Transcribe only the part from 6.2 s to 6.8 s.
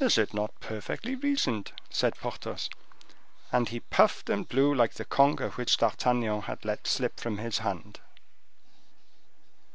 had